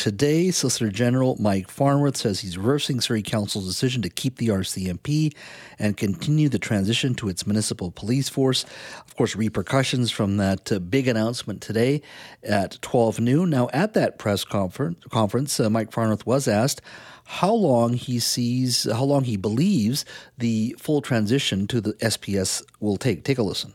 [0.00, 0.50] today.
[0.50, 5.34] Solicitor General Mike Farnworth says he's reversing Surrey Council's decision to keep the RCMP
[5.78, 8.64] and continue the transition to its municipal police force.
[9.06, 12.00] Of course, repercussions from that uh, big announcement today
[12.42, 13.50] at 12 noon.
[13.50, 16.80] Now, at that press conference, conference uh, Mike Farnworth was asked
[17.26, 20.06] how long he sees, how long he believes
[20.38, 23.22] the full transition to the SPS will take.
[23.22, 23.74] Take a listen.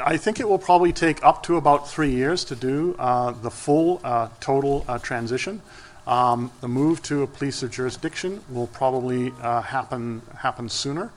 [0.00, 3.50] I think it will probably take up to about three years to do uh, the
[3.50, 5.60] full uh, total uh, transition.
[6.06, 11.12] Um, the move to a police of jurisdiction will probably uh, happen happen sooner.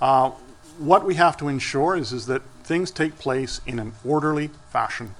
[0.00, 0.30] Uh,
[0.78, 5.14] what we have to ensure is, is that things take place in an orderly fashion.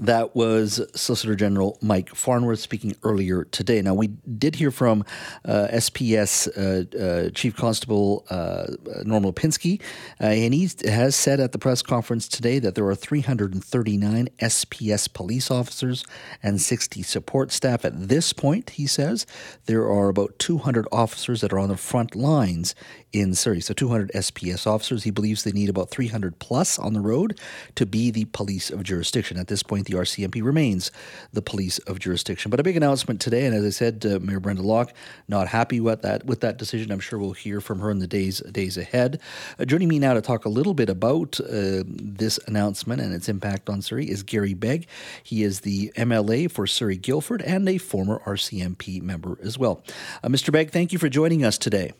[0.00, 3.82] That was Solicitor General Mike Farnworth speaking earlier today.
[3.82, 5.04] Now, we did hear from
[5.44, 8.64] uh, SPS uh, uh, Chief Constable uh,
[9.04, 9.78] Norm Lipinski,
[10.18, 15.12] uh, and he has said at the press conference today that there are 339 SPS
[15.12, 16.02] police officers
[16.42, 17.84] and 60 support staff.
[17.84, 19.26] At this point, he says,
[19.66, 22.74] there are about 200 officers that are on the front lines
[23.12, 23.60] in Surrey.
[23.60, 25.04] So 200 SPS officers.
[25.04, 27.38] He believes they need about 300 plus on the road
[27.74, 29.36] to be the police of jurisdiction.
[29.36, 30.90] At this point, the RCMP remains
[31.32, 32.50] the police of jurisdiction.
[32.50, 34.92] But a big announcement today, and as I said, uh, Mayor Brenda Locke
[35.28, 36.92] not happy with that with that decision.
[36.92, 39.20] I'm sure we'll hear from her in the days days ahead.
[39.58, 43.28] Uh, joining me now to talk a little bit about uh, this announcement and its
[43.28, 44.86] impact on Surrey is Garry Begg.
[45.22, 49.82] He is the MLA for Surrey Guildford and a former RCMP member as well.
[50.22, 50.52] Uh, Mr.
[50.52, 51.92] Begg, thank you for joining us today.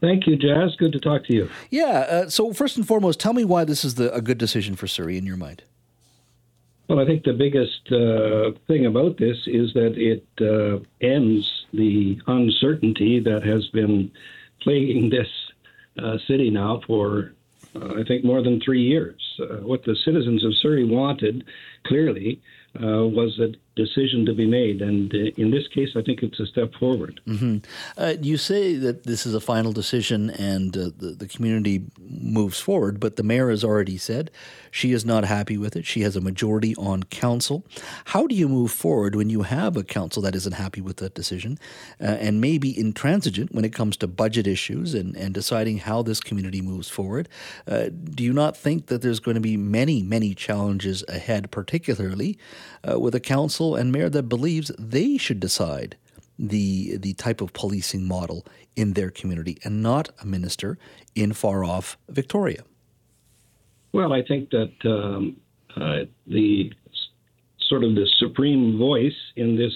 [0.00, 0.76] Thank you, Jas.
[0.76, 1.50] Good to talk to you.
[1.70, 1.84] Yeah.
[1.84, 4.86] Uh, so, first and foremost, tell me why this is the, a good decision for
[4.86, 5.64] Surrey in your mind.
[6.88, 12.18] Well, I think the biggest uh, thing about this is that it uh, ends the
[12.26, 14.10] uncertainty that has been
[14.62, 15.28] plaguing this
[16.02, 17.34] uh, city now for,
[17.76, 19.20] uh, I think, more than three years.
[19.38, 21.44] Uh, what the citizens of Surrey wanted,
[21.86, 22.40] clearly,
[22.74, 24.82] was a decision to be made.
[24.82, 27.20] And uh, in this case, I think it's a step forward.
[27.26, 27.58] Mm-hmm.
[27.96, 32.58] Uh, you say that this is a final decision and uh, the, the community moves
[32.58, 34.32] forward, but the mayor has already said
[34.72, 35.86] she is not happy with it.
[35.86, 37.64] She has a majority on council.
[38.06, 41.14] How do you move forward when you have a council that isn't happy with that
[41.14, 41.58] decision
[42.00, 46.18] uh, and maybe intransigent when it comes to budget issues and, and deciding how this
[46.18, 47.28] community moves forward?
[47.68, 52.36] Uh, do you not think that there's going to be many, many challenges ahead, particularly
[52.88, 53.76] uh, with a council?
[53.76, 55.96] and mayor that believes they should decide
[56.38, 58.46] the the type of policing model
[58.76, 60.78] in their community and not a minister
[61.14, 62.62] in far off Victoria.
[63.92, 65.36] Well, I think that um,
[65.76, 66.72] uh, the
[67.68, 69.72] sort of the supreme voice in this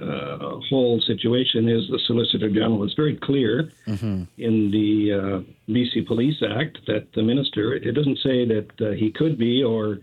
[0.00, 2.84] uh, whole situation is the Solicitor General.
[2.84, 4.22] It's very clear mm-hmm.
[4.38, 9.10] in the uh, BC Police Act that the minister, it doesn't say that uh, he
[9.10, 9.98] could be or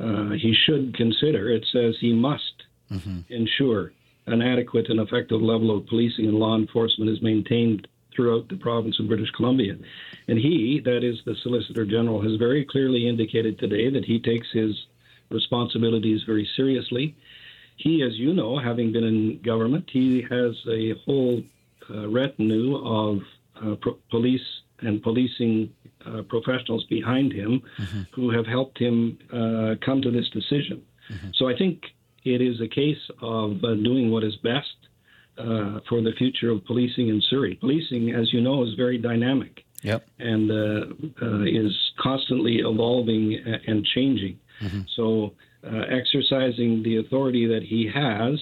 [0.00, 3.20] uh, he should consider, it says he must mm-hmm.
[3.28, 3.92] ensure
[4.26, 8.98] an adequate and effective level of policing and law enforcement is maintained throughout the province
[8.98, 9.76] of British Columbia.
[10.28, 14.48] And he, that is the Solicitor General, has very clearly indicated today that he takes
[14.52, 14.74] his
[15.30, 17.16] responsibilities very seriously.
[17.76, 21.42] He, as you know, having been in government, he has a whole
[21.88, 23.20] uh, retinue of
[23.62, 24.46] uh, pro- police
[24.80, 25.72] and policing
[26.06, 28.02] uh, professionals behind him mm-hmm.
[28.14, 30.82] who have helped him uh, come to this decision.
[31.10, 31.28] Mm-hmm.
[31.34, 31.82] So I think
[32.24, 34.76] it is a case of uh, doing what is best
[35.38, 37.54] uh, for the future of policing in Surrey.
[37.56, 40.06] Policing, as you know, is very dynamic yep.
[40.18, 43.34] and uh, uh is constantly evolving
[43.66, 44.38] and changing.
[44.60, 44.80] Mm-hmm.
[44.96, 45.32] So,
[45.64, 48.38] uh, exercising the authority that he has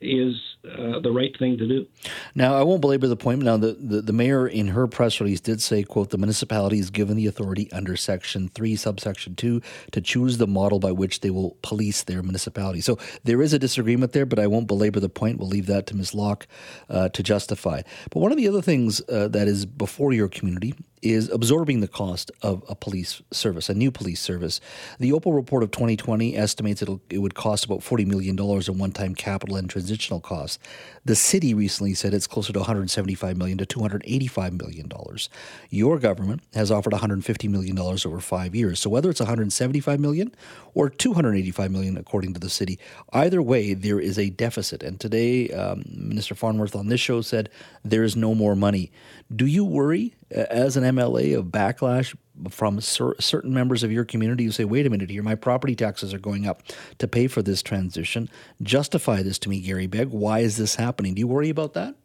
[0.00, 0.34] is
[0.64, 1.86] uh, the right thing to do.
[2.34, 3.42] Now, I won't belabor the point.
[3.42, 6.90] Now, the, the, the, mayor in her press release did say, quote, the municipality is
[6.90, 9.62] given the authority under Section 3, subsection 2,
[9.92, 12.82] to choose the model by which they will police their municipality.
[12.82, 15.38] So there is a disagreement there, but I won't belabor the point.
[15.38, 16.14] We'll leave that to Ms.
[16.14, 16.46] Locke
[16.90, 17.80] uh, to justify.
[18.10, 21.88] But one of the other things uh, that is before your community is absorbing the
[21.88, 24.60] cost of a police service, a new police service.
[24.98, 29.14] The Oppal report of 2020 estimates it would cost about $40 million in one time
[29.14, 30.58] capital and transitional costs.
[31.04, 35.28] The city recently said it's closer to 175 million to 285 million dollars.
[35.70, 38.80] Your government has offered 150 million dollars over 5 years.
[38.80, 40.34] So whether it's 175 million
[40.74, 42.78] or 285 million, according to the city,
[43.12, 44.82] either way there is a deficit.
[44.82, 47.48] And today um, Minister Farnworth on this show said
[47.84, 48.92] there is no more money.
[49.34, 52.16] Do you worry as an MLA of backlash
[52.48, 55.74] from cer- certain members of your community who say, wait a minute here, my property
[55.74, 56.62] taxes are going up
[56.98, 58.28] to pay for this transition.
[58.62, 60.08] Justify this to me, Garry Begg.
[60.08, 61.14] Why is this happening?
[61.14, 61.96] Do you worry about that?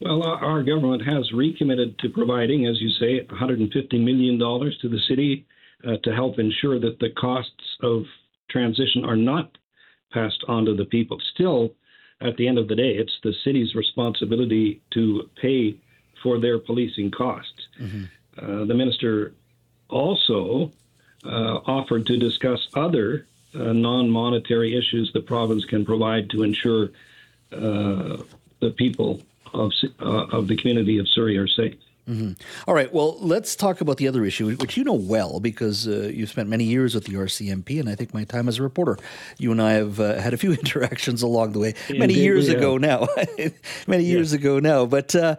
[0.00, 3.70] Well, our government has recommitted to providing, as you say, $150
[4.04, 5.46] million to the city
[5.86, 8.02] uh, to help ensure that the costs of
[8.50, 9.56] transition are not
[10.12, 11.18] passed on to the people.
[11.34, 11.70] Still,
[12.20, 15.80] at the end of the day, it's the city's responsibility to pay
[16.24, 17.68] for their policing costs.
[17.78, 18.04] Mm-hmm.
[18.36, 19.34] Uh, the minister
[19.90, 20.72] also
[21.24, 26.90] uh, offered to discuss other uh, non monetary issues the province can provide to ensure
[27.52, 28.16] uh,
[28.60, 29.20] the people
[29.52, 31.76] of, uh, of the community of Surrey are safe.
[32.08, 32.32] Mm-hmm.
[32.68, 32.92] All right.
[32.92, 36.50] Well, let's talk about the other issue, which you know well because uh, you've spent
[36.50, 38.98] many years with the RCMP, and I think my time as a reporter,
[39.38, 41.74] you and I have uh, had a few interactions along the way.
[41.88, 43.08] Indeed, many years ago now,
[43.86, 44.38] many years yeah.
[44.38, 44.84] ago now.
[44.84, 45.36] But uh,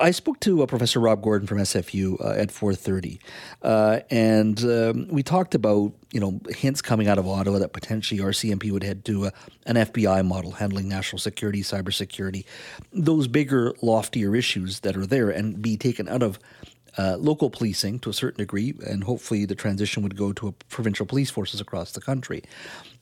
[0.00, 3.18] I spoke to uh, Professor Rob Gordon from SFU uh, at 4:30,
[3.62, 8.20] uh, and um, we talked about you know hints coming out of Ottawa that potentially
[8.20, 9.32] RCMP would head to a,
[9.64, 12.44] an FBI model handling national security, cybersecurity,
[12.92, 16.38] those bigger, loftier issues that are there, and be taken out of
[16.96, 21.06] uh, local policing to a certain degree, and hopefully the transition would go to provincial
[21.06, 22.42] police forces across the country.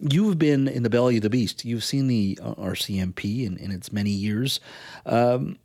[0.00, 1.64] You've been in the belly of the beast.
[1.64, 4.60] You've seen the uh, RCMP in, in its many years.
[5.06, 5.58] Um,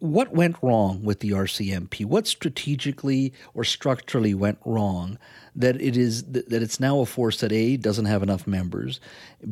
[0.00, 2.06] what went wrong with the RCMP?
[2.06, 5.18] What strategically or structurally went wrong
[5.54, 8.98] that it is that it's now a force that a doesn't have enough members,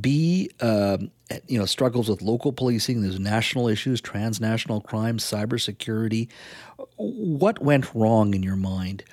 [0.01, 1.11] b um,
[1.47, 3.03] you know struggles with local policing.
[3.03, 6.29] There's national issues, transnational crime, cybersecurity.
[6.97, 9.05] What went wrong in your mind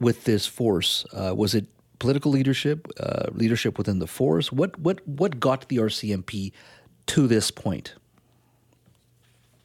[0.00, 1.06] with this force?
[1.12, 1.66] Uh, was it
[2.00, 4.50] political leadership, uh, leadership within the force?
[4.50, 6.50] What what what got the RCMP
[7.06, 7.94] to this point?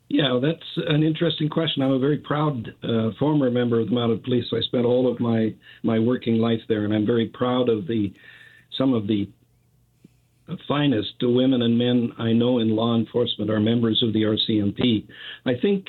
[0.08, 1.82] Yeah, that's an interesting question.
[1.82, 4.46] I'm a very proud uh, former member of the Mounted Police.
[4.54, 5.54] I spent all of my
[5.84, 8.14] my working life there, and I'm very proud of the
[8.78, 9.28] some of the
[10.68, 15.08] finest women and men I know in law enforcement are members of the RCMP.
[15.46, 15.88] I think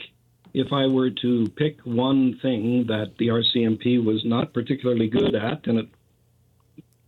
[0.55, 5.67] if I were to pick one thing that the RCMP was not particularly good at,
[5.67, 5.89] and it,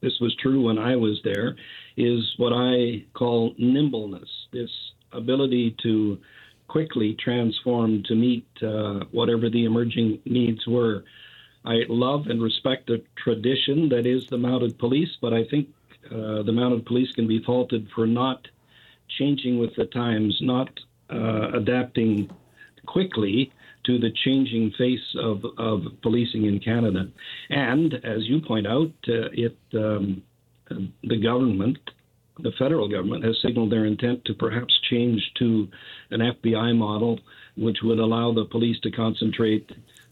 [0.02, 1.56] this was true when I was there,
[1.96, 4.28] is what I call nimbleness.
[4.52, 4.70] This
[5.12, 6.18] ability to
[6.68, 11.04] quickly transformed to meet uh, whatever the emerging needs were.
[11.64, 15.68] I love and respect the tradition that is the mounted police, but I think
[16.06, 18.46] uh, the mounted police can be faulted for not
[19.18, 20.68] changing with the times, not
[21.10, 22.30] uh, adapting
[22.86, 23.52] quickly
[23.84, 27.08] to the changing face of, of policing in Canada.
[27.50, 30.22] And as you point out, uh, it um,
[31.02, 31.78] the government
[32.40, 35.68] the federal government has signaled their intent to perhaps change to
[36.10, 37.20] an FBI model,
[37.56, 39.70] which would allow the police to concentrate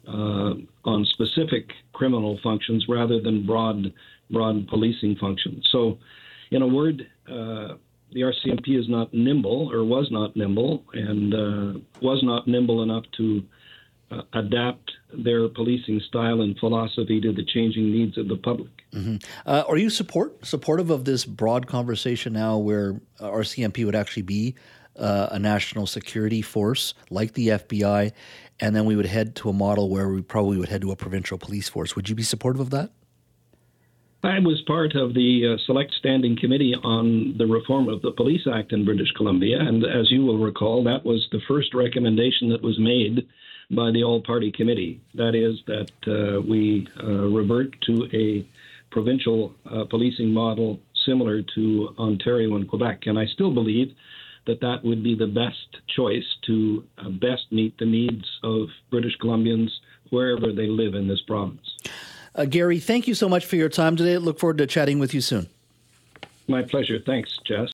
[0.08, 3.92] uh, on specific criminal functions rather than broad
[4.30, 5.68] broad policing functions.
[5.70, 5.98] So,
[6.50, 7.74] in a word, uh,
[8.12, 13.04] the RCMP is not nimble, or was not nimble, and uh, was not nimble enough
[13.18, 13.42] to
[14.10, 18.70] uh, adapt their policing style and philosophy to the changing needs of the public.
[18.92, 19.16] Mm-hmm.
[19.44, 24.54] Uh, are you support supportive of this broad conversation now, where RCMP would actually be
[24.98, 28.12] uh, a national security force like the FBI,
[28.60, 30.96] and then we would head to a model where we probably would head to a
[30.96, 31.96] provincial police force?
[31.96, 32.90] Would you be supportive of that?
[34.22, 38.46] I was part of the uh, Select Standing Committee on the reform of the Police
[38.52, 42.62] Act in British Columbia, and as you will recall, that was the first recommendation that
[42.62, 43.28] was made
[43.70, 45.00] by the All Party Committee.
[45.14, 48.46] That is, that uh, we uh, revert to a
[48.90, 53.02] provincial uh, policing model similar to Ontario and Quebec.
[53.06, 53.94] And I still believe
[54.46, 59.16] that that would be the best choice to uh, best meet the needs of British
[59.18, 59.70] Columbians
[60.10, 61.76] wherever they live in this province.
[62.34, 64.18] Uh, Garry, thank you so much for your time today.
[64.18, 65.48] Look forward to chatting with you soon.
[66.48, 67.00] My pleasure.
[67.04, 67.70] Thanks, Jess.